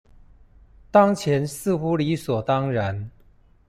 [0.89, 3.11] 當前似乎理所當然